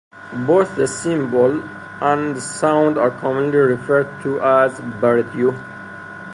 [0.47, 1.61] Both the symbol
[2.01, 5.53] and the sound are commonly referred to as "barred u".